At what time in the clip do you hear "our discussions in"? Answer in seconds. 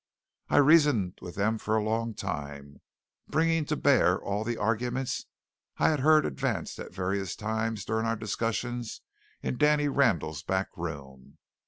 8.07-9.57